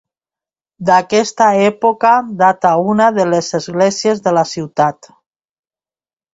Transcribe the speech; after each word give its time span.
D'aquesta 0.89 1.49
època 1.65 2.15
data 2.41 2.73
una 2.95 3.11
de 3.21 3.29
les 3.35 3.53
esglésies 3.61 4.27
de 4.31 4.37
la 4.41 4.47
ciutat. 4.57 5.15